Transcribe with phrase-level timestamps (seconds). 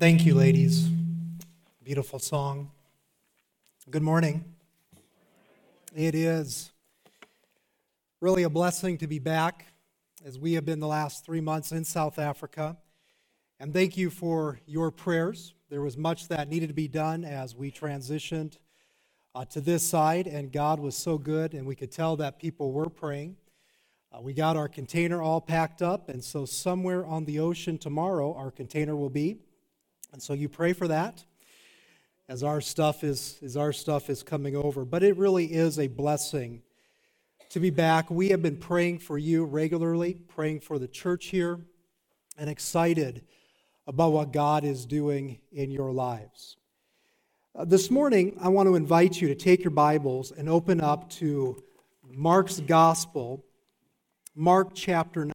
[0.00, 0.88] Thank you, ladies.
[1.82, 2.70] Beautiful song.
[3.90, 4.44] Good morning.
[5.92, 6.70] It is
[8.20, 9.66] really a blessing to be back
[10.24, 12.76] as we have been the last three months in South Africa.
[13.58, 15.52] And thank you for your prayers.
[15.68, 18.58] There was much that needed to be done as we transitioned
[19.34, 22.70] uh, to this side, and God was so good, and we could tell that people
[22.70, 23.36] were praying.
[24.12, 28.32] Uh, we got our container all packed up, and so somewhere on the ocean tomorrow,
[28.34, 29.40] our container will be.
[30.12, 31.24] And so you pray for that
[32.28, 34.84] as our stuff is as our stuff is coming over.
[34.84, 36.62] But it really is a blessing
[37.50, 38.10] to be back.
[38.10, 41.58] We have been praying for you regularly, praying for the church here,
[42.36, 43.24] and excited
[43.86, 46.56] about what God is doing in your lives.
[47.58, 51.08] Uh, this morning, I want to invite you to take your Bibles and open up
[51.10, 51.62] to
[52.06, 53.44] Mark's Gospel,
[54.34, 55.32] Mark chapter 9.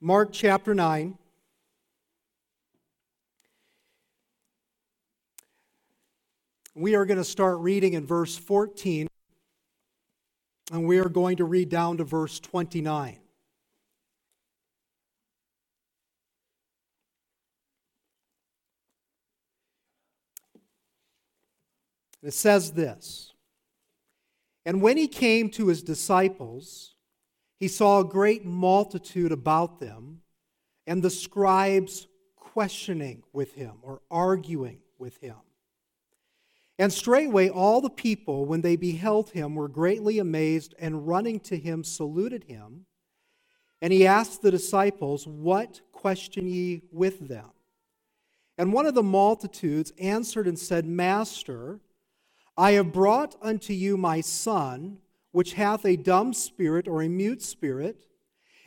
[0.00, 1.18] Mark chapter 9.
[6.76, 9.08] We are going to start reading in verse 14,
[10.70, 13.18] and we are going to read down to verse 29.
[22.22, 23.32] It says this
[24.64, 26.94] And when he came to his disciples,
[27.58, 30.20] he saw a great multitude about them,
[30.86, 32.06] and the scribes
[32.36, 35.36] questioning with him or arguing with him.
[36.78, 41.56] And straightway all the people, when they beheld him, were greatly amazed, and running to
[41.56, 42.86] him, saluted him.
[43.82, 47.50] And he asked the disciples, What question ye with them?
[48.56, 51.80] And one of the multitudes answered and said, Master,
[52.56, 54.98] I have brought unto you my son,
[55.32, 58.02] which hath a dumb spirit or a mute spirit,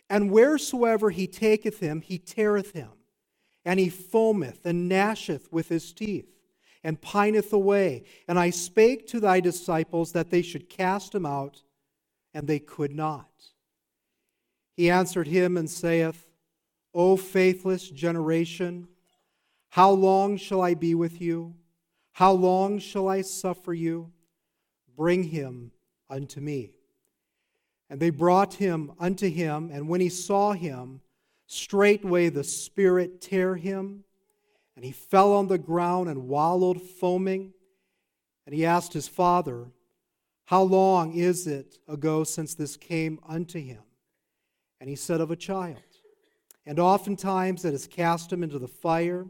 [0.09, 2.91] and wheresoever he taketh him, he teareth him,
[3.63, 6.27] and he foameth and gnasheth with his teeth
[6.83, 8.03] and pineth away.
[8.27, 11.61] And I spake to thy disciples that they should cast him out,
[12.33, 13.29] and they could not.
[14.75, 16.27] He answered him and saith,
[16.93, 18.87] O faithless generation,
[19.69, 21.55] how long shall I be with you?
[22.13, 24.11] How long shall I suffer you?
[24.97, 25.71] Bring him
[26.11, 26.73] unto me.
[27.89, 31.01] And they brought him unto him, and when he saw him,
[31.47, 34.03] straightway the Spirit tear him
[34.75, 37.53] and he fell on the ground and wallowed, foaming.
[38.45, 39.67] And he asked his father,
[40.45, 43.83] How long is it ago since this came unto him?
[44.79, 45.77] And he said, Of a child.
[46.65, 49.27] And oftentimes it has cast him into the fire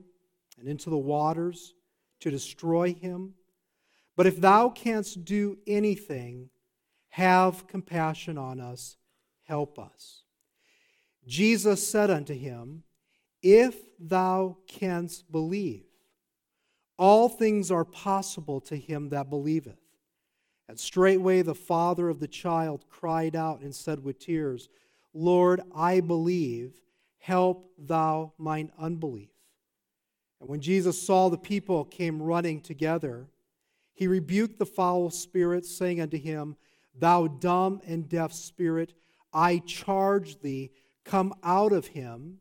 [0.59, 1.73] and into the waters
[2.19, 3.33] to destroy him.
[4.15, 6.49] But if thou canst do anything,
[7.11, 8.97] have compassion on us,
[9.43, 10.23] help us.
[11.27, 12.83] Jesus said unto him,
[13.43, 15.85] if thou canst believe,
[16.97, 19.79] all things are possible to him that believeth.
[20.69, 24.69] And straightway the father of the child cried out and said with tears,
[25.13, 26.75] Lord, I believe,
[27.17, 29.31] help thou mine unbelief.
[30.39, 33.27] And when Jesus saw the people came running together,
[33.93, 36.55] he rebuked the foul spirit, saying unto him,
[36.97, 38.93] Thou dumb and deaf spirit,
[39.33, 40.71] I charge thee,
[41.05, 42.39] come out of him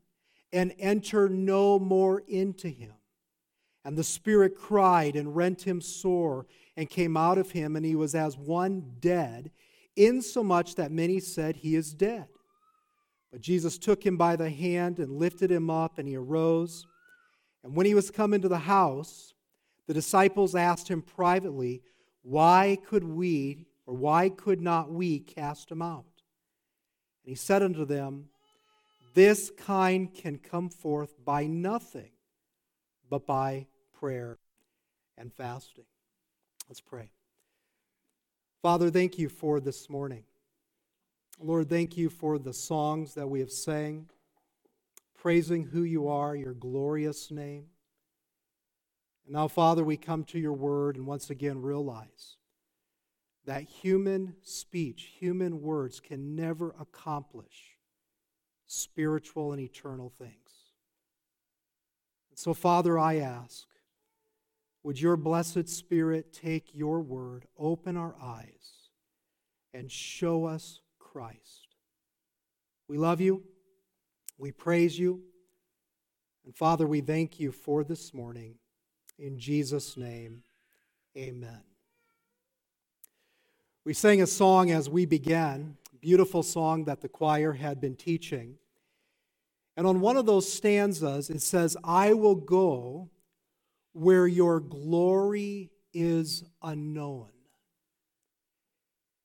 [0.51, 2.93] and enter no more into him.
[3.83, 6.45] And the Spirit cried and rent him sore
[6.77, 9.51] and came out of him, and he was as one dead,
[9.95, 12.27] insomuch that many said, He is dead.
[13.31, 16.85] But Jesus took him by the hand and lifted him up, and he arose.
[17.63, 19.33] And when he was come into the house,
[19.87, 21.81] the disciples asked him privately,
[22.21, 26.05] Why could we, or why could not we cast him out?
[27.23, 28.29] And he said unto them,
[29.13, 32.11] this kind can come forth by nothing
[33.09, 33.67] but by
[33.99, 34.37] prayer
[35.17, 35.85] and fasting.
[36.69, 37.11] Let's pray.
[38.61, 40.23] Father, thank you for this morning.
[41.39, 44.09] Lord, thank you for the songs that we have sang,
[45.19, 47.65] praising who you are, your glorious name.
[49.25, 52.37] And now, Father, we come to your word and once again realize
[53.45, 57.77] that human speech, human words can never accomplish
[58.67, 60.33] spiritual and eternal things.
[62.29, 63.65] And so, Father, I ask,
[64.83, 68.89] would your blessed Spirit take your word, open our eyes,
[69.73, 71.75] and show us Christ?
[72.87, 73.43] We love you.
[74.37, 75.21] We praise you.
[76.45, 78.55] And Father, we thank you for this morning.
[79.19, 80.43] In Jesus' name,
[81.15, 81.70] amen.
[83.83, 88.57] We sang a song as we began, beautiful song that the choir had been teaching.
[89.75, 93.09] And on one of those stanzas, it says, I will go
[93.93, 97.29] where your glory is unknown.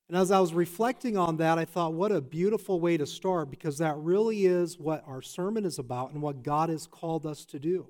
[0.08, 3.50] And as I was reflecting on that, I thought, what a beautiful way to start
[3.50, 7.44] because that really is what our sermon is about and what God has called us
[7.46, 7.88] to do.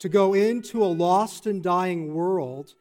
[0.00, 2.74] To go into a lost and dying world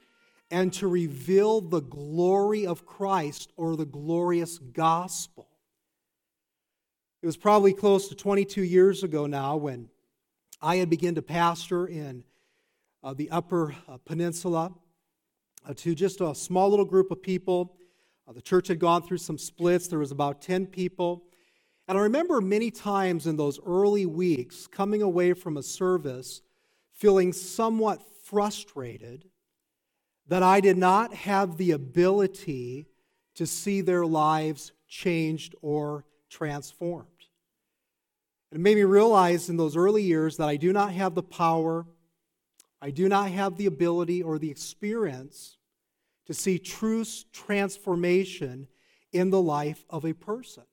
[0.54, 5.48] and to reveal the glory of Christ or the glorious gospel.
[7.24, 9.90] It was probably close to 22 years ago now when
[10.62, 12.24] I had begun to pastor in
[13.04, 14.72] uh, the Upper uh, Peninsula
[15.68, 17.76] uh, to just a small little group of people
[18.28, 19.88] uh, the church had gone through some splits.
[19.88, 21.24] There was about 10 people.
[21.88, 26.42] And I remember many times in those early weeks coming away from a service
[26.94, 29.26] feeling somewhat frustrated
[30.28, 32.88] that I did not have the ability
[33.36, 37.08] to see their lives changed or transformed.
[38.52, 41.86] It made me realize in those early years that I do not have the power,
[42.82, 45.58] I do not have the ability or the experience
[46.28, 48.68] to see true transformation
[49.12, 50.64] in the life of a person.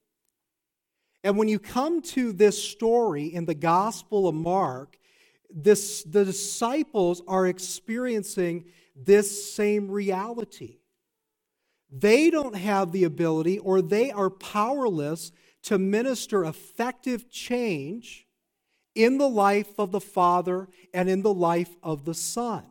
[1.22, 4.98] And when you come to this story in the Gospel of Mark,
[5.50, 8.64] this, the disciples are experiencing
[9.04, 10.78] this same reality.
[11.90, 15.32] They don't have the ability or they are powerless
[15.62, 18.26] to minister effective change
[18.94, 22.64] in the life of the Father and in the life of the Son.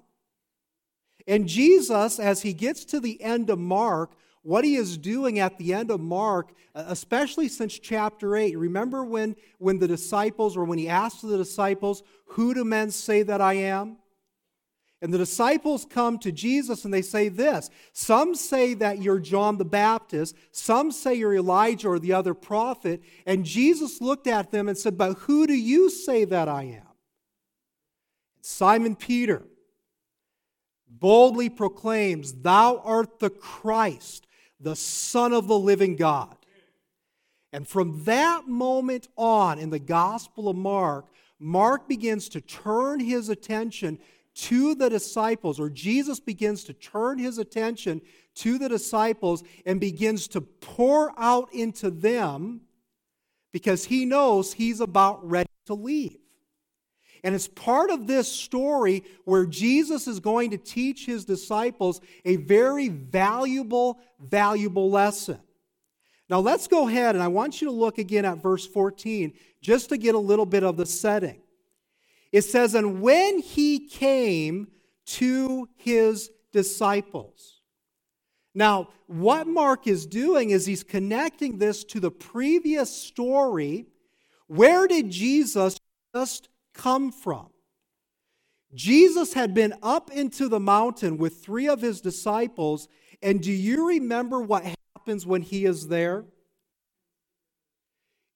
[1.28, 4.12] And Jesus, as he gets to the end of Mark,
[4.42, 9.04] what he is doing at the end of Mark, uh, especially since chapter 8, remember
[9.04, 13.42] when, when the disciples, or when he asked the disciples, Who do men say that
[13.42, 13.98] I am?
[15.02, 19.58] And the disciples come to Jesus and they say this Some say that you're John
[19.58, 23.02] the Baptist, some say you're Elijah or the other prophet.
[23.26, 26.88] And Jesus looked at them and said, But who do you say that I am?
[28.42, 29.44] Simon Peter
[30.90, 34.28] boldly proclaims, Thou art the Christ,
[34.60, 36.36] the Son of the living God.
[37.54, 41.08] And from that moment on in the Gospel of Mark,
[41.40, 43.98] Mark begins to turn his attention
[44.42, 48.02] to the disciples, or Jesus begins to turn his attention
[48.36, 52.62] to the disciples and begins to pour out into them
[53.52, 56.18] because he knows he's about ready to leave.
[57.24, 62.38] And it's part of this story where Jesus is going to teach his disciples a
[62.38, 65.40] very valuable, valuable lesson.
[66.30, 69.90] Now let's go ahead and I want you to look again at verse 14 just
[69.90, 71.42] to get a little bit of the setting.
[72.32, 74.68] It says, And when he came
[75.06, 77.62] to his disciples.
[78.54, 83.88] Now, what Mark is doing is he's connecting this to the previous story.
[84.48, 85.78] Where did Jesus
[86.16, 87.50] just come from?
[88.74, 92.88] Jesus had been up into the mountain with three of his disciples,
[93.22, 96.26] and do you remember what happens when he is there?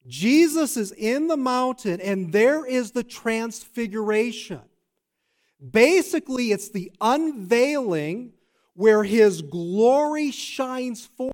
[0.06, 4.60] Jesus is in the mountain, and there is the transfiguration.
[5.70, 8.32] Basically, it's the unveiling
[8.74, 11.32] where his glory shines forth.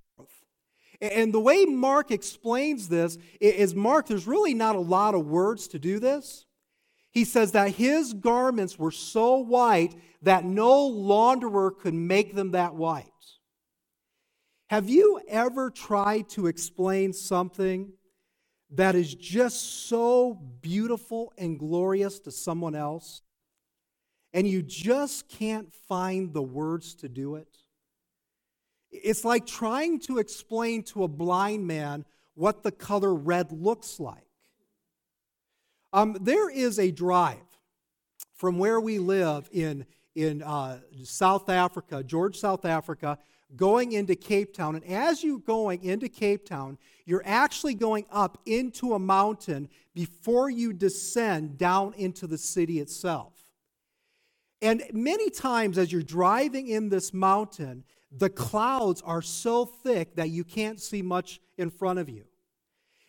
[1.01, 5.67] And the way Mark explains this is Mark, there's really not a lot of words
[5.69, 6.45] to do this.
[7.11, 12.75] He says that his garments were so white that no launderer could make them that
[12.75, 13.07] white.
[14.69, 17.95] Have you ever tried to explain something
[18.73, 23.23] that is just so beautiful and glorious to someone else,
[24.33, 27.49] and you just can't find the words to do it?
[28.93, 34.27] It's like trying to explain to a blind man what the color red looks like.
[35.93, 37.39] Um, there is a drive
[38.35, 39.85] from where we live in,
[40.15, 43.19] in uh, South Africa, George, South Africa,
[43.57, 44.77] going into Cape Town.
[44.77, 50.51] And as you're going into Cape Town, you're actually going up into a mountain before
[50.51, 53.35] you descend down into the city itself.
[54.63, 60.31] And many times, as you're driving in this mountain, the clouds are so thick that
[60.31, 62.25] you can't see much in front of you.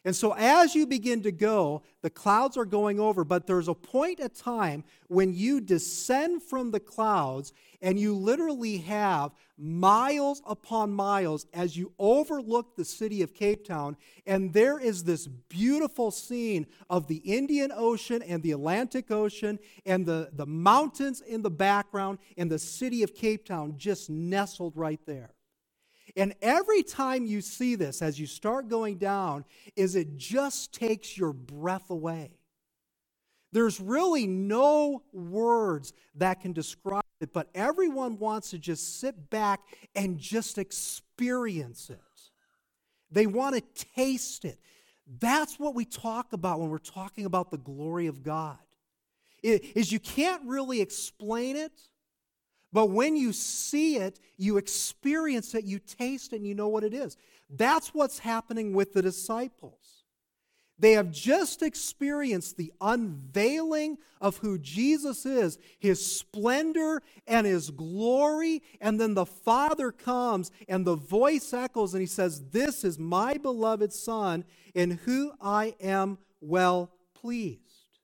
[0.04, 3.76] And so, as you begin to go, the clouds are going over, but there's a
[3.76, 7.54] point of time when you descend from the clouds
[7.84, 13.96] and you literally have miles upon miles as you overlook the city of Cape Town.
[14.26, 20.04] And there is this beautiful scene of the Indian Ocean and the Atlantic Ocean and
[20.04, 25.00] the, the mountains in the background and the city of Cape Town just nestled right
[25.06, 25.32] there.
[26.16, 31.18] And every time you see this, as you start going down, is it just takes
[31.18, 32.32] your breath away.
[33.54, 39.60] There's really no words that can describe it, but everyone wants to just sit back
[39.96, 42.00] and just experience it.
[43.12, 44.58] They want to taste it.
[45.20, 48.58] That's what we talk about when we're talking about the glory of God.
[49.44, 51.74] Is you can't really explain it,
[52.74, 56.84] but when you see it, you experience it, you taste it, and you know what
[56.84, 57.18] it is.
[57.50, 60.02] That's what's happening with the disciples.
[60.82, 68.64] They have just experienced the unveiling of who Jesus is, his splendor and his glory.
[68.80, 73.38] And then the Father comes and the voice echoes and he says, This is my
[73.38, 78.00] beloved Son in whom I am well pleased.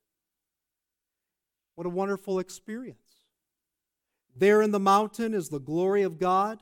[1.73, 3.06] What a wonderful experience.
[4.37, 6.61] There in the mountain is the glory of God.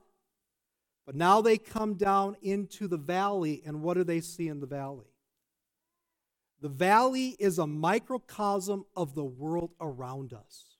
[1.06, 4.66] But now they come down into the valley, and what do they see in the
[4.66, 5.06] valley?
[6.62, 10.78] The valley is a microcosm of the world around us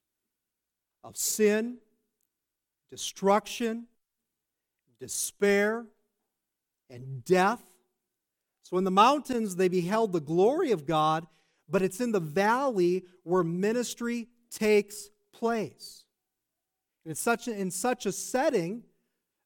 [1.04, 1.78] of sin,
[2.90, 3.86] destruction,
[5.00, 5.86] despair,
[6.90, 7.62] and death.
[8.64, 11.28] So in the mountains, they beheld the glory of God,
[11.70, 16.05] but it's in the valley where ministry takes place.
[17.06, 18.84] It's such in such a setting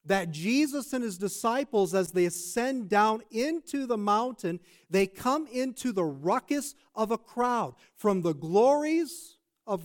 [0.06, 5.92] that Jesus and his disciples, as they ascend down into the mountain, they come into
[5.92, 9.38] the ruckus of a crowd from the glories
[9.68, 9.84] of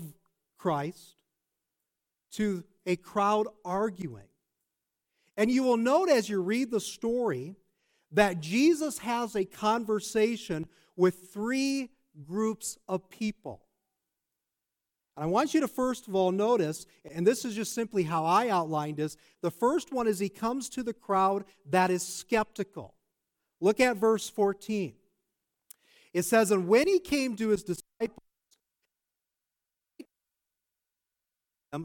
[0.57, 1.17] Christ
[2.33, 4.29] to a crowd arguing.
[5.37, 7.57] And you will note as you read the story
[8.13, 10.67] that Jesus has a conversation
[10.97, 11.91] with three
[12.25, 13.64] groups of people.
[15.17, 18.49] I want you to first of all notice, and this is just simply how I
[18.49, 19.17] outlined this.
[19.43, 22.95] The first one is he comes to the crowd that is skeptical.
[23.61, 24.95] Look at verse 14.
[26.13, 28.21] It says, And when he came to his disciples,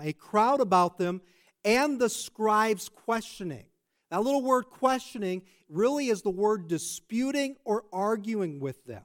[0.01, 1.21] a crowd about them,
[1.65, 3.65] and the scribes questioning.
[4.11, 9.03] That little word questioning really is the word disputing or arguing with them.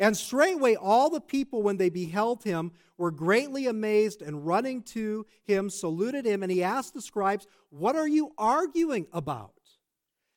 [0.00, 5.26] And straightway all the people, when they beheld him, were greatly amazed and running to
[5.44, 9.52] him, saluted him, and he asked the scribes, What are you arguing about?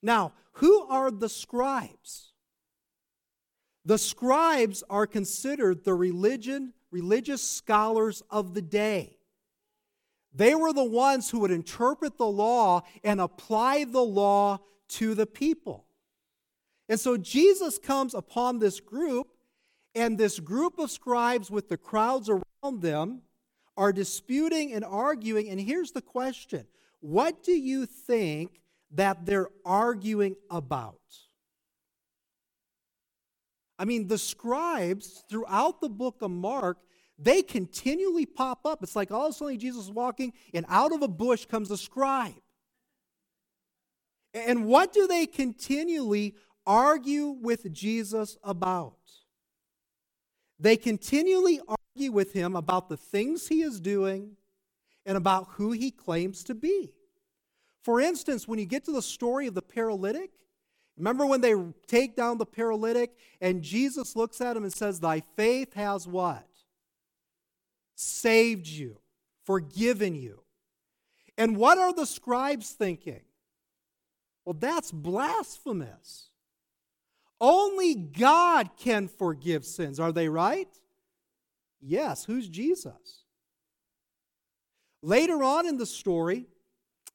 [0.01, 2.33] Now, who are the scribes?
[3.85, 9.17] The scribes are considered the religion, religious scholars of the day.
[10.33, 15.25] They were the ones who would interpret the law and apply the law to the
[15.25, 15.85] people.
[16.89, 19.27] And so Jesus comes upon this group
[19.95, 23.21] and this group of scribes with the crowds around them
[23.77, 25.49] are disputing and arguing.
[25.49, 26.65] And here's the question
[26.99, 30.99] What do you think that they're arguing about?
[33.77, 36.77] I mean, the scribes throughout the book of Mark,
[37.17, 38.83] they continually pop up.
[38.83, 41.71] It's like all of a sudden Jesus is walking, and out of a bush comes
[41.71, 42.33] a scribe.
[44.33, 46.35] And what do they continually
[46.65, 48.97] argue with Jesus about?
[50.63, 54.37] They continually argue with him about the things he is doing
[55.05, 56.93] and about who he claims to be.
[57.81, 60.31] For instance, when you get to the story of the paralytic,
[60.95, 61.53] remember when they
[61.85, 66.47] take down the paralytic and Jesus looks at him and says, Thy faith has what?
[67.95, 69.01] Saved you,
[69.43, 70.43] forgiven you.
[71.37, 73.23] And what are the scribes thinking?
[74.45, 76.29] Well, that's blasphemous.
[77.45, 79.99] Only God can forgive sins.
[79.99, 80.69] Are they right?
[81.81, 82.23] Yes.
[82.23, 83.25] Who's Jesus?
[85.01, 86.45] Later on in the story,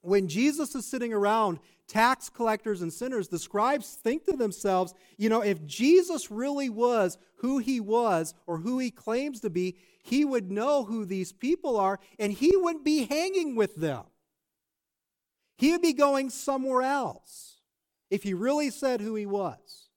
[0.02, 5.30] when Jesus is sitting around tax collectors and sinners, the scribes think to themselves, you
[5.30, 10.26] know, if Jesus really was who he was or who he claims to be, he
[10.26, 14.04] would know who these people are and he wouldn't be hanging with them.
[15.56, 17.62] He would be going somewhere else
[18.10, 19.87] if he really said who he was.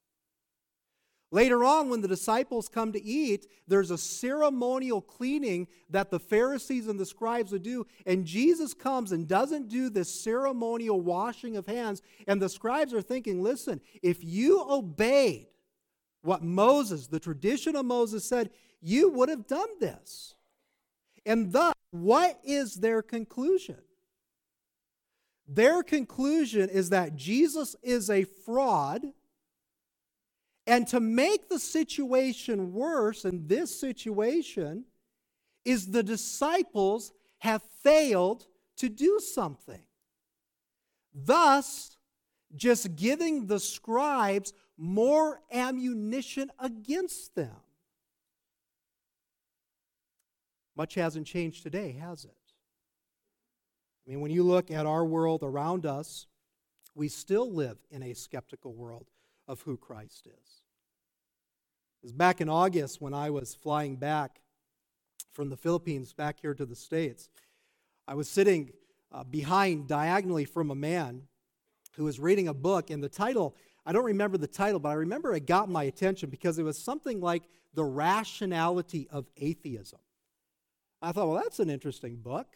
[1.32, 6.86] Later on, when the disciples come to eat, there's a ceremonial cleaning that the Pharisees
[6.86, 7.86] and the scribes would do.
[8.04, 12.02] And Jesus comes and doesn't do this ceremonial washing of hands.
[12.26, 15.46] And the scribes are thinking, listen, if you obeyed
[16.20, 18.50] what Moses, the tradition of Moses said,
[18.82, 20.34] you would have done this.
[21.24, 23.78] And thus, what is their conclusion?
[25.48, 29.02] Their conclusion is that Jesus is a fraud
[30.66, 34.84] and to make the situation worse in this situation,
[35.64, 39.82] is the disciples have failed to do something.
[41.14, 41.96] Thus,
[42.54, 47.56] just giving the scribes more ammunition against them.
[50.74, 52.30] Much hasn't changed today, has it?
[54.06, 56.26] I mean, when you look at our world around us,
[56.94, 59.06] we still live in a skeptical world
[59.48, 60.62] of who Christ is.
[62.02, 64.40] It was back in August when I was flying back
[65.32, 67.28] from the Philippines back here to the States.
[68.06, 68.72] I was sitting
[69.12, 71.22] uh, behind diagonally from a man
[71.96, 74.94] who was reading a book, and the title, I don't remember the title, but I
[74.94, 77.42] remember it got my attention because it was something like
[77.74, 80.00] The Rationality of Atheism.
[81.00, 82.46] I thought, well, that's an interesting book.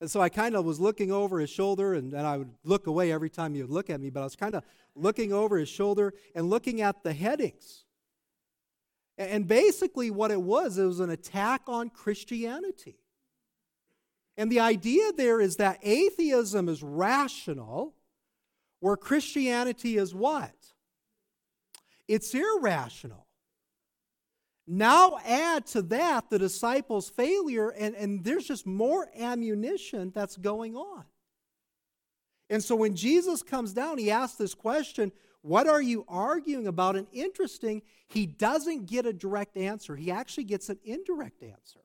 [0.00, 2.86] And so I kind of was looking over his shoulder, and, and I would look
[2.86, 5.56] away every time he would look at me, but I was kind of looking over
[5.56, 7.84] his shoulder and looking at the headings.
[9.16, 12.98] And basically, what it was, it was an attack on Christianity.
[14.36, 17.94] And the idea there is that atheism is rational,
[18.80, 20.52] where Christianity is what?
[22.08, 23.23] It's irrational.
[24.66, 30.74] Now add to that the disciples' failure, and, and there's just more ammunition that's going
[30.74, 31.04] on.
[32.48, 36.96] And so when Jesus comes down, he asks this question What are you arguing about?
[36.96, 41.80] And interesting, he doesn't get a direct answer, he actually gets an indirect answer.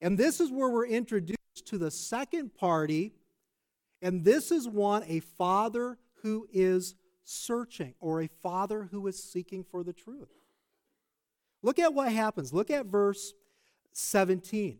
[0.00, 3.12] And this is where we're introduced to the second party,
[4.00, 6.94] and this is one a father who is
[7.24, 10.41] searching or a father who is seeking for the truth.
[11.62, 12.52] Look at what happens.
[12.52, 13.32] Look at verse
[13.92, 14.78] 17.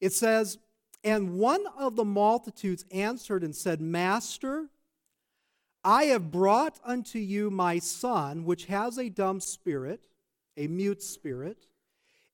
[0.00, 0.58] It says,
[1.02, 4.68] And one of the multitudes answered and said, Master,
[5.82, 10.00] I have brought unto you my son, which has a dumb spirit,
[10.56, 11.66] a mute spirit.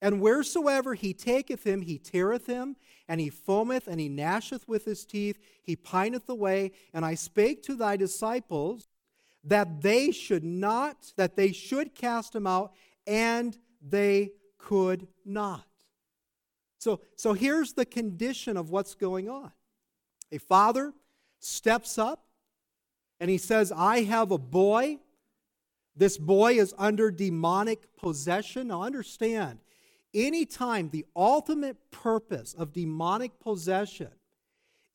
[0.01, 4.85] And wheresoever he taketh him, he teareth him, and he foameth, and he gnasheth with
[4.85, 6.73] his teeth, he pineth away.
[6.93, 8.89] And I spake to thy disciples,
[9.45, 12.73] that they should not, that they should cast him out,
[13.07, 15.67] and they could not.
[16.79, 19.53] So, so here's the condition of what's going on.
[20.33, 20.93] A father
[21.39, 22.25] steps up
[23.21, 24.99] and he says, I have a boy.
[25.95, 28.69] This boy is under demonic possession.
[28.69, 29.61] Now understand,
[30.13, 34.11] anytime the ultimate purpose of demonic possession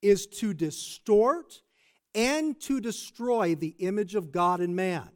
[0.02, 1.62] is to distort
[2.18, 5.10] and to destroy the image of God in man.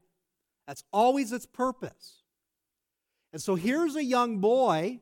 [0.67, 2.21] That's always its purpose.
[3.33, 4.99] And so here's a young boy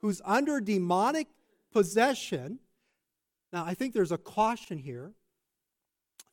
[0.00, 1.28] who's under demonic
[1.72, 2.58] possession.
[3.52, 5.12] Now, I think there's a caution here.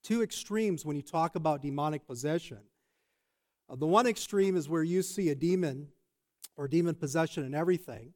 [0.03, 2.59] Two extremes when you talk about demonic possession.
[3.69, 5.89] Uh, the one extreme is where you see a demon
[6.55, 8.13] or demon possession in everything.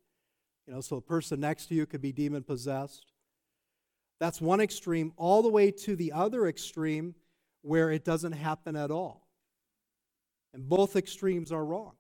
[0.66, 3.11] You know, so a person next to you could be demon possessed.
[4.22, 7.16] That's one extreme, all the way to the other extreme
[7.64, 9.28] where it doesn't happen at all.
[10.54, 11.94] And both extremes are wrong.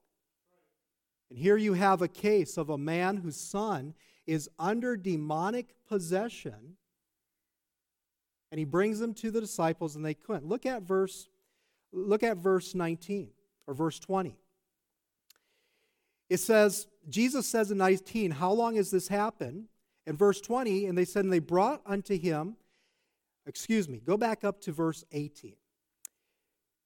[1.31, 3.95] And here you have a case of a man whose son
[4.27, 6.75] is under demonic possession,
[8.51, 10.45] and he brings them to the disciples, and they couldn't.
[10.45, 11.27] Look at verse,
[11.91, 13.31] look at verse 19
[13.65, 14.37] or verse 20.
[16.29, 19.69] It says, Jesus says in 19, How long has this happened?
[20.05, 22.55] In verse 20, and they said, And they brought unto him,
[23.45, 25.55] excuse me, go back up to verse 18.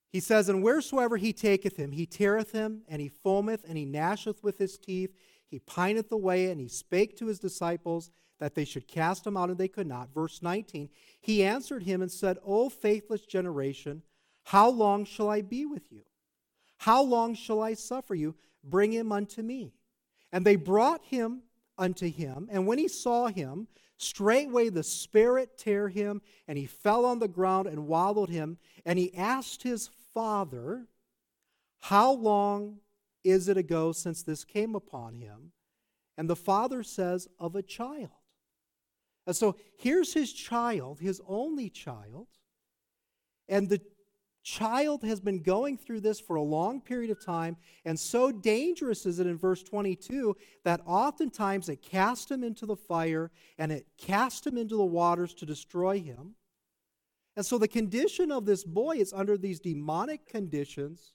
[0.10, 3.86] He says, And wheresoever he taketh him, he teareth him, and he foameth, and he
[3.86, 5.13] gnasheth with his teeth.
[5.47, 9.49] He pineth away, and he spake to his disciples that they should cast him out,
[9.49, 10.13] and they could not.
[10.13, 10.89] Verse 19,
[11.21, 14.04] he answered him and said, O faithless generation,
[14.43, 16.04] how long shall I be with you?
[16.78, 18.36] How long shall I suffer you?
[18.63, 19.73] Bring him unto me.
[20.32, 21.41] And they brought him
[21.77, 22.47] unto him.
[22.51, 27.27] And when he saw him, straightway the Spirit tear him, and he fell on the
[27.27, 28.57] ground and wallowed him.
[28.85, 30.88] And he asked his father,
[31.79, 32.79] How long
[33.23, 35.51] is it ago since this came upon him?
[36.17, 38.09] And the father says, Of a child.
[39.27, 42.27] And so here's his child, his only child.
[43.47, 43.81] And the
[44.45, 49.05] child has been going through this for a long period of time, and so dangerous
[49.05, 53.88] is it in verse 22 that oftentimes it cast him into the fire and it
[53.97, 56.36] cast him into the waters to destroy him.
[57.36, 61.13] And so the condition of this boy is under these demonic conditions,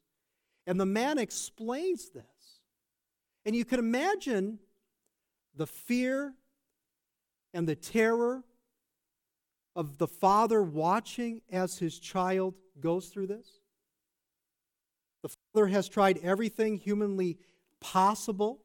[0.66, 2.25] and the man explains this.
[3.47, 4.59] And you can imagine
[5.55, 6.35] the fear
[7.55, 8.43] and the terror
[9.77, 13.61] of the father watching as his child goes through this?
[15.23, 17.38] The father has tried everything humanly
[17.81, 18.61] possible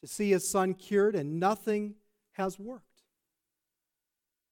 [0.00, 1.94] to see his son cured, and nothing
[2.32, 3.02] has worked.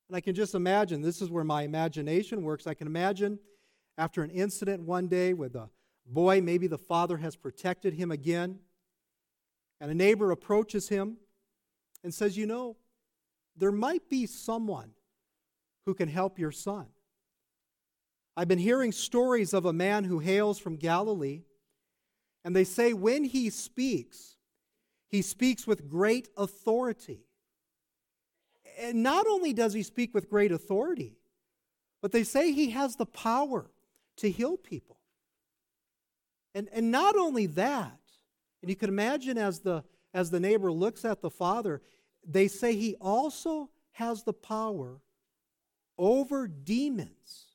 [0.09, 2.67] And I can just imagine this is where my imagination works.
[2.67, 3.39] I can imagine
[3.99, 5.69] after an incident one day with a
[6.07, 8.59] boy, maybe the father has protected him again,
[9.81, 11.17] And a neighbor approaches him
[12.05, 12.77] and says, You know,
[13.57, 14.93] there might be someone
[15.87, 16.87] who can help your son.
[18.37, 21.43] I've been hearing stories of a man who hails from Galilee,
[22.45, 24.37] and they say when he speaks,
[25.09, 27.27] he speaks with great authority.
[28.81, 31.19] And not only does he speak with great authority,
[32.01, 33.71] but they say he has the power
[34.17, 34.97] to heal people.
[36.55, 37.99] And, and not only that,
[38.63, 41.83] and you can imagine as the, as the neighbor looks at the father,
[42.27, 45.01] they say he also has the power
[45.99, 47.52] over demons,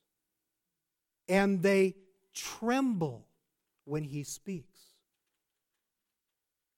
[1.28, 1.96] and they
[2.34, 3.26] tremble
[3.86, 4.80] when he speaks.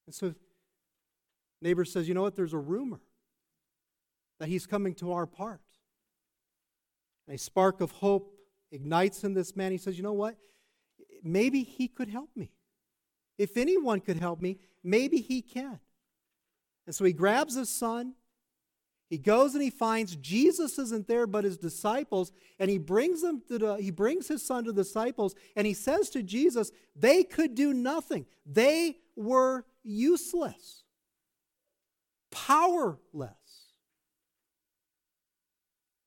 [0.06, 0.34] And so,
[1.62, 2.36] neighbor says, You know what?
[2.36, 3.00] There's a rumor
[4.40, 5.62] that he's coming to our part.
[7.28, 8.34] And a spark of hope
[8.72, 9.72] ignites in this man.
[9.72, 10.36] He says, You know what?
[11.24, 12.52] Maybe he could help me.
[13.38, 15.80] If anyone could help me, maybe he can.
[16.86, 18.14] And so he grabs his son.
[19.10, 23.42] He goes and he finds Jesus isn't there but his disciples and he brings them
[23.48, 27.24] to the, he brings his son to the disciples and he says to Jesus they
[27.24, 28.28] could do nothing.
[28.46, 30.84] They were useless.
[32.30, 33.00] Powerless.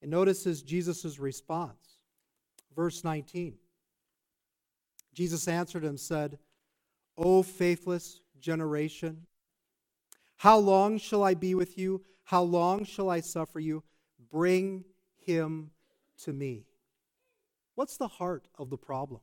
[0.01, 1.97] And notices Jesus' response.
[2.75, 3.55] Verse 19.
[5.13, 6.39] Jesus answered him said,
[7.17, 9.27] O faithless generation,
[10.37, 12.03] how long shall I be with you?
[12.25, 13.83] How long shall I suffer you?
[14.31, 14.85] Bring
[15.19, 15.71] him
[16.23, 16.67] to me.
[17.75, 19.21] What's the heart of the problem?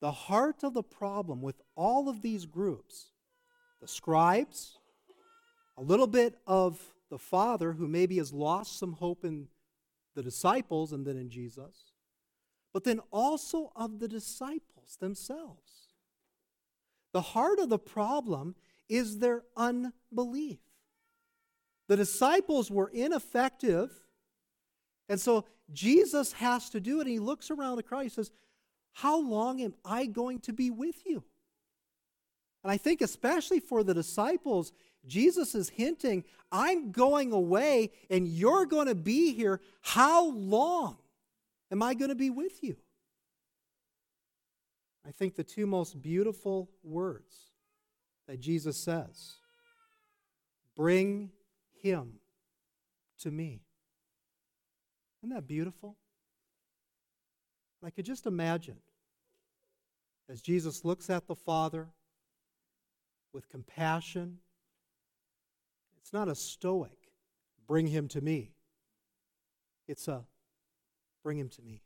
[0.00, 3.10] The heart of the problem with all of these groups
[3.80, 4.78] the scribes,
[5.76, 9.48] a little bit of the Father who maybe has lost some hope in
[10.14, 11.92] the disciples and then in Jesus,
[12.72, 15.88] but then also of the disciples themselves.
[17.12, 18.54] The heart of the problem
[18.94, 20.58] is their unbelief.
[21.88, 23.90] The disciples were ineffective,
[25.08, 27.02] and so Jesus has to do it.
[27.02, 28.04] And he looks around the crowd.
[28.04, 28.30] He says,
[28.92, 31.24] How long am I going to be with you?
[32.62, 34.72] And I think, especially for the disciples,
[35.06, 39.60] Jesus is hinting, I'm going away and you're going to be here.
[39.82, 40.96] How long
[41.70, 42.76] am I going to be with you?
[45.06, 47.53] I think the two most beautiful words
[48.26, 49.34] that Jesus says
[50.76, 51.30] bring
[51.82, 52.14] him
[53.20, 53.62] to me.
[55.22, 55.96] Isn't that beautiful?
[57.84, 58.78] I could just imagine
[60.28, 61.88] as Jesus looks at the Father
[63.32, 64.38] with compassion.
[66.00, 67.12] It's not a stoic,
[67.66, 68.52] bring him to me.
[69.86, 70.24] It's a,
[71.22, 71.82] bring him to me.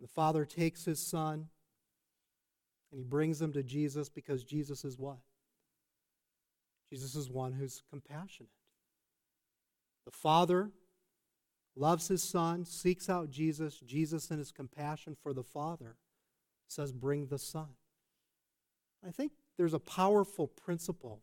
[0.00, 1.48] The Father takes his Son
[2.94, 5.18] and he brings them to Jesus because Jesus is what?
[6.88, 8.52] Jesus is one who's compassionate.
[10.04, 10.70] The Father
[11.74, 13.80] loves his Son, seeks out Jesus.
[13.80, 15.96] Jesus, in his compassion for the Father,
[16.68, 17.70] says, Bring the Son.
[19.04, 21.20] I think there's a powerful principle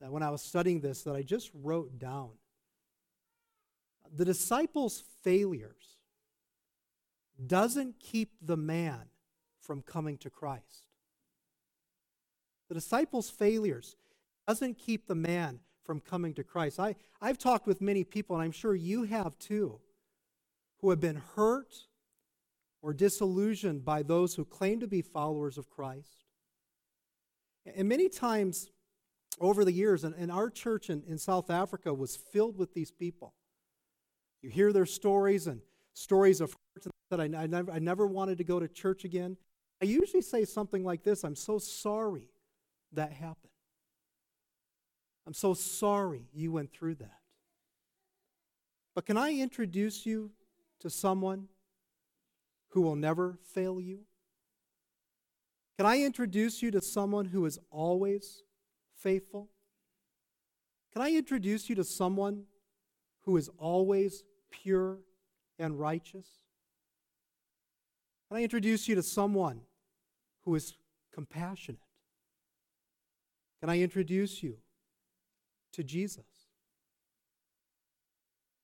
[0.00, 2.30] that when I was studying this that I just wrote down.
[4.12, 5.98] The disciples' failures
[7.46, 9.04] doesn't keep the man
[9.64, 10.88] from coming to Christ.
[12.68, 13.96] The disciples' failures
[14.46, 16.80] doesn't keep the man from coming to Christ.
[16.80, 19.80] I, I've talked with many people, and I'm sure you have too,
[20.80, 21.74] who have been hurt
[22.82, 26.24] or disillusioned by those who claim to be followers of Christ.
[27.74, 28.70] And many times
[29.40, 32.90] over the years, and, and our church in, in South Africa was filled with these
[32.90, 33.34] people.
[34.42, 35.60] You hear their stories and
[35.94, 39.36] stories of hurt that I, I, never, I never wanted to go to church again.
[39.82, 42.30] I usually say something like this I'm so sorry
[42.92, 43.50] that happened.
[45.26, 47.20] I'm so sorry you went through that.
[48.94, 50.30] But can I introduce you
[50.80, 51.48] to someone
[52.68, 54.00] who will never fail you?
[55.76, 58.42] Can I introduce you to someone who is always
[58.96, 59.48] faithful?
[60.92, 62.44] Can I introduce you to someone
[63.22, 64.98] who is always pure
[65.58, 66.43] and righteous?
[68.28, 69.60] Can I introduce you to someone
[70.44, 70.74] who is
[71.12, 71.80] compassionate?
[73.60, 74.56] Can I introduce you
[75.72, 76.24] to Jesus?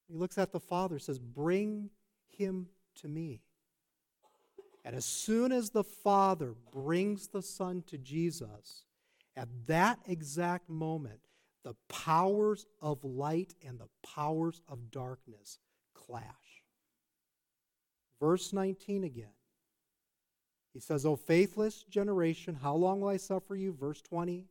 [0.08, 1.90] He looks at the Father, says, Bring
[2.28, 3.42] him to me.
[4.84, 8.84] And as soon as the Father brings the Son to Jesus,
[9.36, 11.20] at that exact moment,
[11.64, 15.58] the powers of light and the powers of darkness
[15.94, 16.24] clash.
[18.20, 19.28] Verse 19 again.
[20.72, 23.72] He says, O faithless generation, how long will I suffer you?
[23.72, 24.46] Verse 20.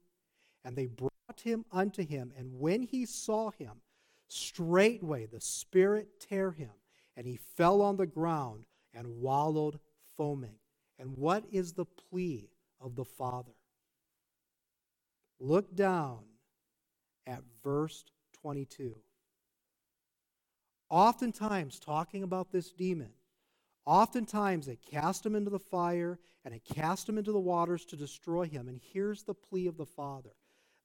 [0.65, 3.81] And they brought him unto him, and when he saw him,
[4.27, 6.71] straightway the Spirit tear him,
[7.15, 9.79] and he fell on the ground and wallowed
[10.17, 10.55] foaming.
[10.97, 12.49] And what is the plea
[12.81, 13.53] of the Father?
[15.39, 16.19] Look down
[17.25, 18.03] at verse
[18.41, 18.95] 22.
[20.89, 23.11] Oftentimes, talking about this demon,
[23.89, 27.95] oftentimes they cast him into the fire and they cast him into the waters to
[27.95, 28.67] destroy him.
[28.67, 30.29] And here's the plea of the Father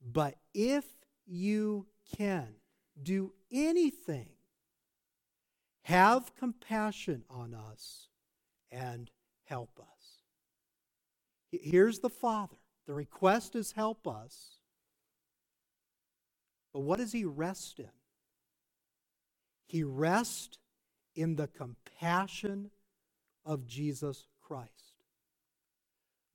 [0.02, 0.86] But if
[1.26, 1.86] you
[2.16, 2.48] can
[3.02, 4.30] do anything,
[5.82, 8.08] have compassion on us
[8.72, 9.10] and
[9.44, 10.22] help us.
[11.52, 12.56] Here's the Father.
[12.86, 14.56] The request is help us.
[16.72, 17.90] But what does he rest in?
[19.66, 20.56] He rests
[21.14, 22.70] in the compassion
[23.44, 24.70] of Jesus Christ.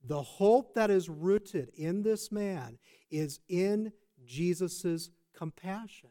[0.04, 2.78] The hope that is rooted in this man
[3.10, 3.92] is in
[4.24, 6.10] Jesus' compassion.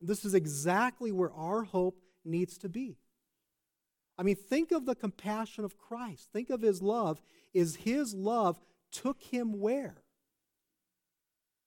[0.00, 2.98] This is exactly where our hope needs to be.
[4.18, 6.28] I mean, think of the compassion of Christ.
[6.32, 7.20] Think of his love.
[7.54, 8.58] Is his love
[8.90, 10.02] took him where?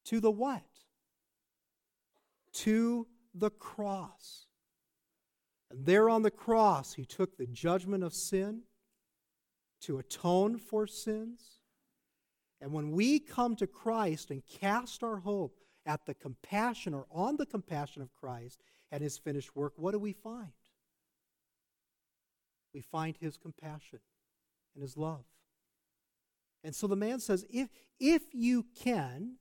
[0.06, 0.64] To the what?
[2.54, 4.48] To the cross.
[5.72, 8.64] And there on the cross, he took the judgment of sin
[9.82, 11.62] to atone for sins.
[12.60, 15.56] And when we come to Christ and cast our hope
[15.86, 18.60] at the compassion or on the compassion of Christ
[18.92, 20.52] and his finished work, what do we find?
[22.74, 24.00] We find his compassion
[24.76, 25.24] and his love.
[26.64, 29.38] And so the man says, if, if you can,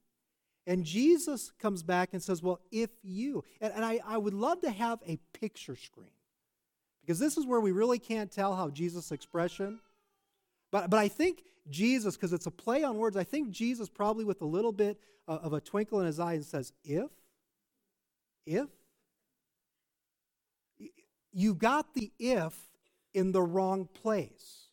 [0.66, 4.60] and Jesus comes back and says, Well, if you, and, and I, I would love
[4.60, 6.10] to have a picture screen
[7.10, 9.80] because this is where we really can't tell how Jesus' expression.
[10.70, 14.24] But, but I think Jesus, because it's a play on words, I think Jesus probably
[14.24, 14.96] with a little bit
[15.26, 17.10] of a twinkle in his eye and says, If,
[18.46, 18.68] if,
[21.32, 22.54] you got the if
[23.12, 24.68] in the wrong place.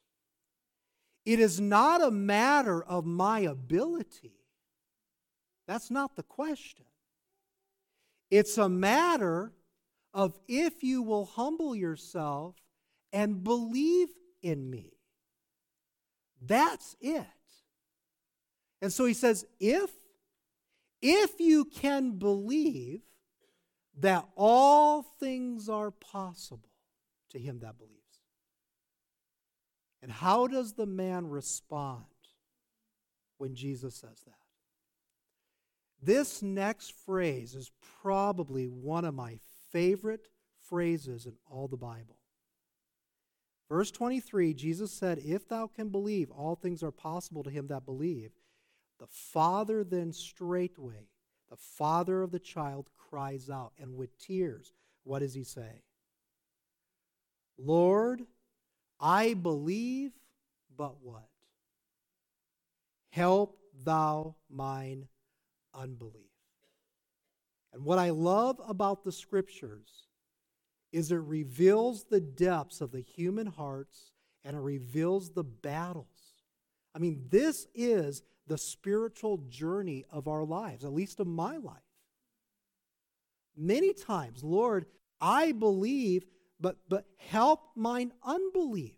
[1.25, 4.33] It is not a matter of my ability.
[5.65, 6.85] That's not the question.
[8.29, 9.53] It's a matter
[10.13, 12.55] of if you will humble yourself
[13.13, 14.09] and believe
[14.41, 14.93] in me.
[16.41, 17.25] That's it.
[18.81, 19.91] And so he says, if
[21.01, 23.01] if you can believe
[23.99, 26.69] that all things are possible
[27.29, 27.93] to him that believes.
[30.01, 32.05] And how does the man respond
[33.37, 34.33] when Jesus says that?
[36.01, 39.39] This next phrase is probably one of my
[39.71, 40.27] favorite
[40.61, 42.17] phrases in all the Bible.
[43.69, 47.85] Verse 23, Jesus said, If thou can believe, all things are possible to him that
[47.85, 48.31] believe.
[48.99, 51.09] The father then straightway,
[51.49, 55.83] the father of the child, cries out, and with tears, what does he say?
[57.57, 58.23] Lord,
[58.99, 60.11] I believe,
[60.75, 61.27] but what?
[63.11, 65.07] Help thou mine
[65.73, 66.36] unbelief.
[67.77, 70.07] And what I love about the scriptures
[70.91, 74.13] is it reveals the depths of the human hearts
[74.43, 76.07] and it reveals the battles.
[76.95, 81.77] I mean, this is the spiritual journey of our lives, at least of my life.
[83.55, 84.87] Many times, Lord,
[85.21, 86.25] I believe,
[86.59, 88.97] but, but help mine unbelief.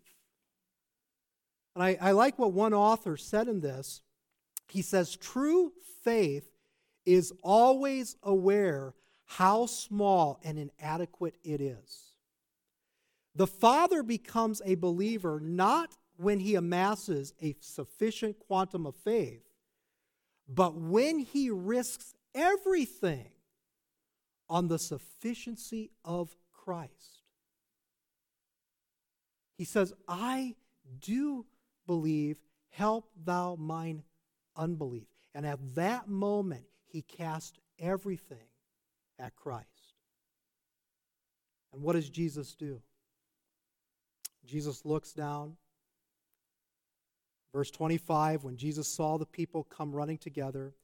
[1.74, 4.00] And I, I like what one author said in this.
[4.68, 6.48] He says, True faith
[7.06, 8.94] is always aware
[9.26, 12.14] how small and inadequate it is.
[13.34, 19.42] The father becomes a believer not when he amasses a sufficient quantum of faith,
[20.48, 23.30] but when he risks everything
[24.48, 27.22] on the sufficiency of Christ.
[29.56, 30.56] He says, I
[31.00, 31.46] do
[31.86, 32.36] believe,
[32.70, 34.02] help thou mine
[34.56, 35.06] unbelief.
[35.34, 38.48] And at that moment, he cast everything
[39.18, 39.66] at Christ.
[41.72, 42.80] And what does Jesus do?
[44.44, 45.56] Jesus looks down.
[47.52, 50.74] Verse 25 When Jesus saw the people come running together,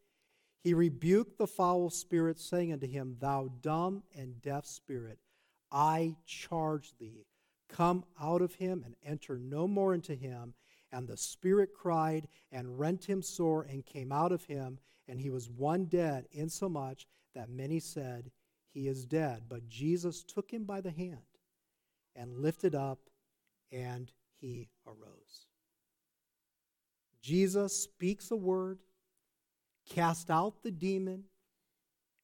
[0.63, 5.19] he rebuked the foul spirit, saying unto him, Thou dumb and deaf spirit,
[5.71, 7.27] I charge thee,
[7.69, 10.55] come out of him and enter no more into him.
[10.93, 15.31] And the spirit cried and rent him sore and came out of him, and he
[15.31, 18.31] was one dead, insomuch that many said,
[18.73, 19.45] He is dead.
[19.49, 21.19] But Jesus took him by the hand
[22.15, 22.99] and lifted up,
[23.71, 25.47] and he arose.
[27.21, 28.79] Jesus speaks a word,
[29.89, 31.25] cast out the demon,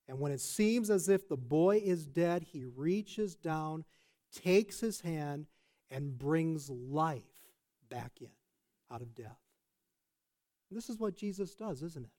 [0.09, 3.85] and when it seems as if the boy is dead, he reaches down,
[4.33, 5.47] takes his hand,
[5.91, 7.23] and brings life
[7.89, 8.31] back in
[8.91, 9.39] out of death.
[10.71, 12.11] This is what Jesus does, isn't it?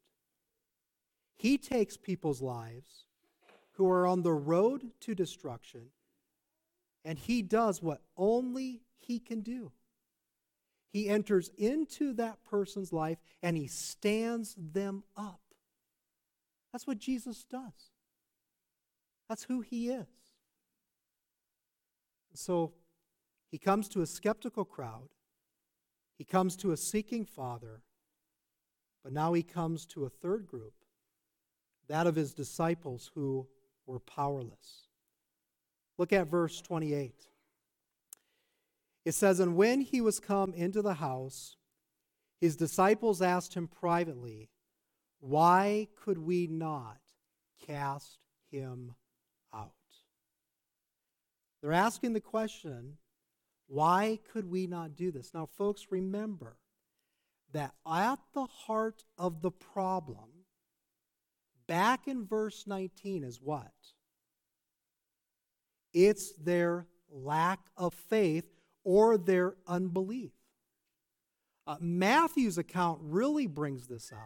[1.35, 3.05] He takes people's lives
[3.73, 5.87] who are on the road to destruction,
[7.03, 9.71] and he does what only he can do.
[10.93, 15.41] He enters into that person's life and he stands them up.
[16.71, 17.91] That's what Jesus does.
[19.27, 20.05] That's who he is.
[22.35, 22.73] So
[23.49, 25.09] he comes to a skeptical crowd,
[26.17, 27.81] he comes to a seeking father,
[29.03, 30.73] but now he comes to a third group,
[31.87, 33.47] that of his disciples who
[33.85, 34.87] were powerless.
[35.97, 37.13] Look at verse 28.
[39.05, 41.57] It says, And when he was come into the house,
[42.39, 44.49] his disciples asked him privately,
[45.19, 46.99] Why could we not
[47.67, 48.19] cast
[48.51, 48.95] him
[49.53, 49.71] out?
[51.61, 52.97] They're asking the question,
[53.67, 55.33] Why could we not do this?
[55.33, 56.57] Now, folks, remember
[57.53, 60.32] that at the heart of the problem,
[61.73, 63.71] back in verse 19, is what?
[65.91, 68.45] It's their lack of faith
[68.83, 70.33] or their unbelief.
[71.65, 74.19] Uh, Matthew's account really brings this out.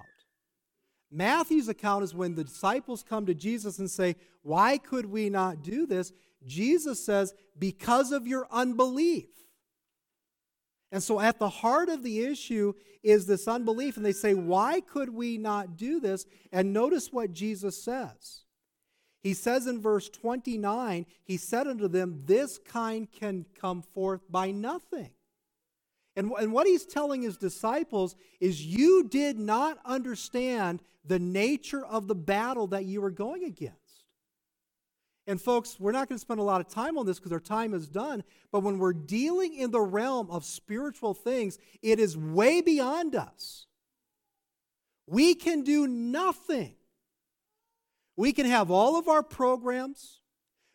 [1.09, 5.61] Matthew's account is when the disciples come to Jesus and say, Why could we not
[5.61, 6.11] do this?
[6.45, 9.29] Jesus says, Because of your unbelief.
[10.91, 12.73] And so, at the heart of the issue
[13.03, 13.97] is this unbelief.
[13.97, 16.25] And they say, Why could we not do this?
[16.51, 18.43] And notice what Jesus says.
[19.21, 24.51] He says in verse 29, He said unto them, This kind can come forth by
[24.51, 25.09] nothing.
[26.15, 32.07] And, and what he's telling his disciples is, You did not understand the nature of
[32.07, 33.86] the battle that you were going against.
[35.27, 37.39] And, folks, we're not going to spend a lot of time on this because our
[37.39, 38.23] time is done.
[38.51, 43.65] But when we're dealing in the realm of spiritual things, it is way beyond us.
[45.05, 46.77] We can do nothing
[48.17, 50.21] we can have all of our programs,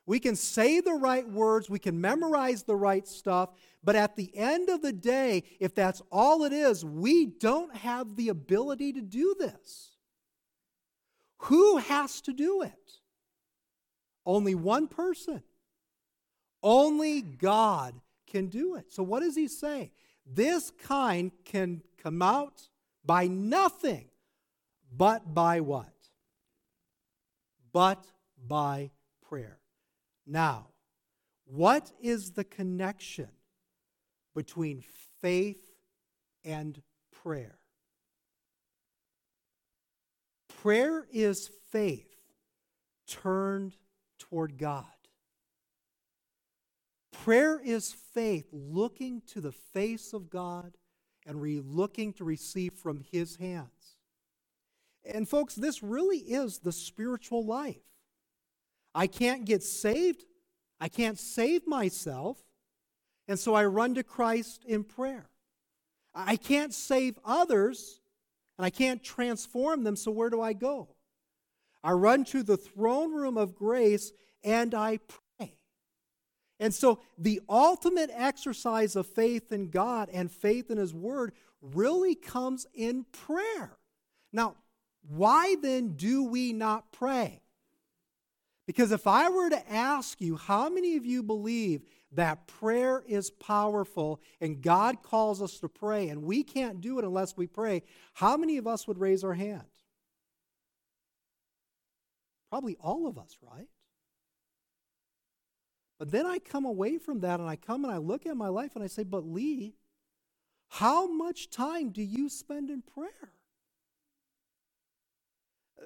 [0.06, 3.50] we can say the right words, we can memorize the right stuff,
[3.84, 8.14] but at the end of the day, if that's all it is, we don't have
[8.14, 9.90] the ability to do this.
[11.38, 12.72] Who has to do it?
[14.24, 15.42] Only one person.
[16.62, 17.94] Only God
[18.26, 18.92] can do it.
[18.92, 19.90] So, what does he say?
[20.24, 22.68] This kind can come out
[23.04, 24.06] by nothing
[24.96, 25.92] but by what?
[27.72, 28.06] but
[28.46, 28.90] by
[29.26, 29.58] prayer.
[30.26, 30.68] Now,
[31.44, 33.28] what is the connection
[34.34, 34.82] between
[35.20, 35.70] faith
[36.44, 36.80] and
[37.10, 37.58] prayer?
[40.62, 42.08] Prayer is faith
[43.06, 43.74] turned
[44.22, 44.84] toward God.
[47.12, 50.76] Prayer is faith looking to the face of God
[51.26, 53.96] and re- looking to receive from His hands.
[55.04, 57.82] And, folks, this really is the spiritual life.
[58.94, 60.24] I can't get saved,
[60.80, 62.38] I can't save myself,
[63.26, 65.28] and so I run to Christ in prayer.
[66.14, 68.00] I can't save others,
[68.58, 70.94] and I can't transform them, so where do I go?
[71.84, 74.12] I run to the throne room of grace
[74.44, 75.56] and I pray.
[76.60, 82.14] And so the ultimate exercise of faith in God and faith in His Word really
[82.14, 83.76] comes in prayer.
[84.32, 84.56] Now,
[85.08, 87.40] why then do we not pray?
[88.66, 93.30] Because if I were to ask you, how many of you believe that prayer is
[93.30, 97.82] powerful and God calls us to pray and we can't do it unless we pray,
[98.14, 99.64] how many of us would raise our hand?
[102.52, 103.66] Probably all of us, right?
[105.98, 108.48] But then I come away from that and I come and I look at my
[108.48, 109.72] life and I say, but Lee,
[110.68, 113.32] how much time do you spend in prayer?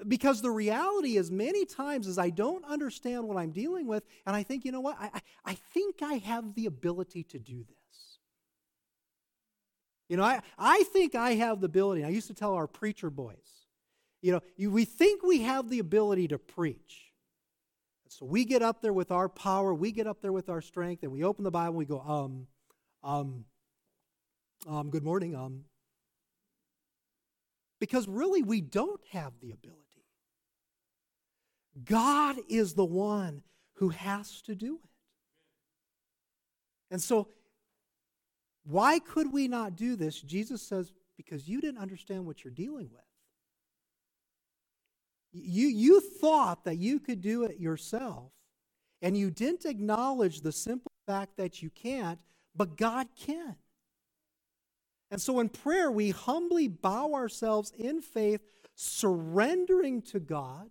[0.09, 4.37] because the reality is many times is i don't understand what i'm dealing with and
[4.37, 8.19] i think you know what i, I think i have the ability to do this
[10.11, 13.09] you know I, I think i have the ability i used to tell our preacher
[13.09, 13.56] boys
[14.27, 17.13] you know you, we think we have the ability to preach
[18.09, 21.03] so we get up there with our power we get up there with our strength
[21.03, 22.47] and we open the bible and we go um
[23.03, 23.45] um
[24.69, 25.65] um good morning um
[27.79, 29.87] because really we don't have the ability
[31.85, 33.43] God is the one
[33.75, 34.91] who has to do it.
[36.91, 37.29] And so,
[38.65, 40.21] why could we not do this?
[40.21, 43.06] Jesus says, because you didn't understand what you're dealing with.
[45.45, 48.33] You, you thought that you could do it yourself,
[49.03, 52.19] and you didn't acknowledge the simple fact that you can't,
[52.55, 53.57] but God can.
[55.11, 58.41] And so in prayer, we humbly bow ourselves in faith,
[58.75, 60.71] surrendering to God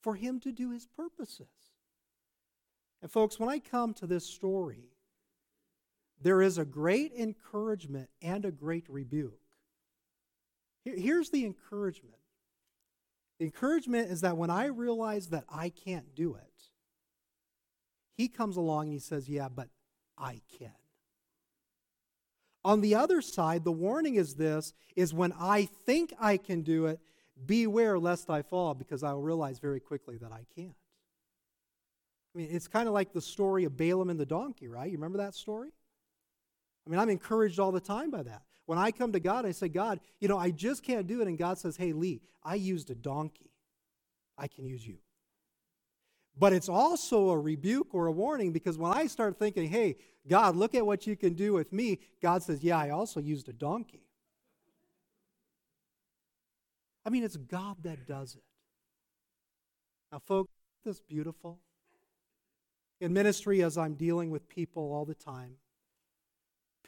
[0.00, 1.46] for Him to do His purposes.
[3.02, 4.88] And folks, when I come to this story,
[6.20, 9.38] there is a great encouragement and a great rebuke.
[10.84, 12.21] Here's the encouragement
[13.42, 16.70] encouragement is that when I realize that I can't do it,
[18.16, 19.68] he comes along and he says, Yeah, but
[20.16, 20.72] I can.
[22.64, 26.86] On the other side, the warning is this is when I think I can do
[26.86, 27.00] it,
[27.44, 30.76] beware lest I fall, because I will realize very quickly that I can't.
[32.34, 34.90] I mean, it's kind of like the story of Balaam and the donkey, right?
[34.90, 35.70] You remember that story?
[36.86, 38.42] I mean, I'm encouraged all the time by that.
[38.66, 41.28] When I come to God, I say, God, you know, I just can't do it.
[41.28, 43.50] And God says, hey, Lee, I used a donkey.
[44.38, 44.98] I can use you.
[46.38, 49.96] But it's also a rebuke or a warning because when I start thinking, hey,
[50.26, 53.48] God, look at what you can do with me, God says, yeah, I also used
[53.48, 54.06] a donkey.
[57.04, 58.44] I mean, it's God that does it.
[60.10, 60.52] Now, folks,
[60.84, 61.58] this beautiful.
[63.00, 65.56] In ministry, as I'm dealing with people all the time,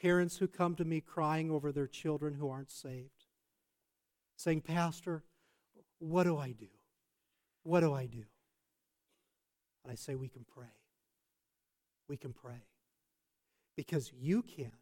[0.04, 3.24] parents who come to me crying over their children who aren't saved,
[4.36, 5.22] saying, Pastor,
[5.98, 6.66] what do I do?
[7.62, 8.24] What do I do?
[9.82, 10.74] And I say, We can pray.
[12.06, 12.66] We can pray.
[13.76, 14.74] Because you can't,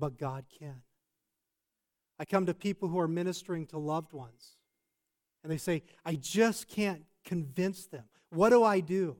[0.00, 0.82] but God can.
[2.18, 4.56] I come to people who are ministering to loved ones,
[5.44, 8.02] and they say, I just can't convince them.
[8.30, 9.16] What do I do?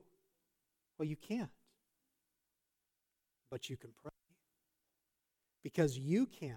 [0.98, 1.50] Well, you can't.
[3.48, 4.10] But you can pray.
[5.64, 6.54] Because you can't,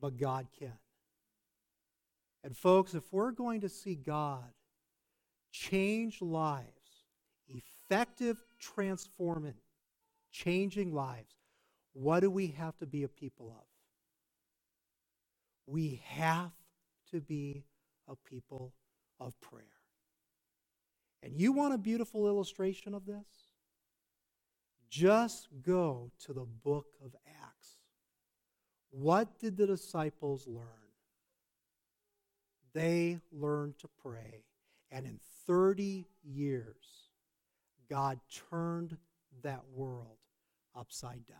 [0.00, 0.76] but God can.
[2.44, 4.50] And, folks, if we're going to see God
[5.52, 6.66] change lives,
[7.48, 9.54] effective transforming,
[10.32, 11.36] changing lives,
[11.92, 13.64] what do we have to be a people of?
[15.66, 16.50] We have
[17.12, 17.64] to be
[18.08, 18.72] a people
[19.20, 19.62] of prayer.
[21.22, 23.46] And you want a beautiful illustration of this?
[24.90, 27.14] Just go to the book of.
[28.92, 30.66] What did the disciples learn?
[32.74, 34.44] They learned to pray.
[34.90, 37.08] And in 30 years,
[37.90, 38.20] God
[38.50, 38.96] turned
[39.42, 40.18] that world
[40.76, 41.38] upside down.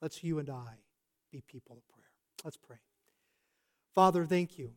[0.00, 0.78] Let's you and I
[1.32, 2.10] be people of prayer.
[2.44, 2.76] Let's pray.
[3.94, 4.70] Father, thank you.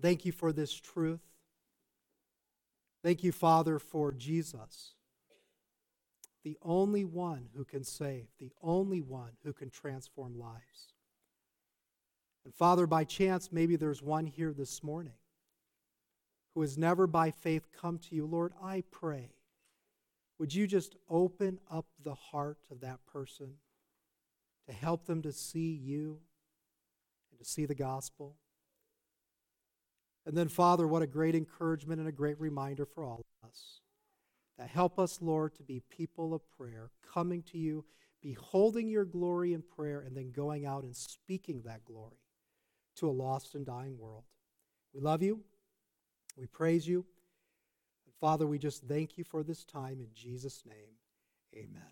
[0.00, 1.20] Thank you for this truth.
[3.04, 4.94] Thank you, Father, for Jesus,
[6.44, 10.92] the only one who can save, the only one who can transform lives.
[12.44, 15.14] And Father, by chance, maybe there's one here this morning
[16.54, 18.26] who has never by faith come to you.
[18.26, 19.30] Lord, I pray,
[20.38, 23.54] would you just open up the heart of that person
[24.66, 26.18] to help them to see you
[27.30, 28.36] and to see the gospel?
[30.26, 33.81] And then, Father, what a great encouragement and a great reminder for all of us.
[34.58, 37.84] That help us, Lord, to be people of prayer, coming to you,
[38.20, 42.18] beholding your glory in prayer, and then going out and speaking that glory
[42.96, 44.24] to a lost and dying world.
[44.94, 45.40] We love you.
[46.36, 47.04] We praise you.
[48.06, 50.96] And Father, we just thank you for this time in Jesus' name.
[51.54, 51.82] Amen.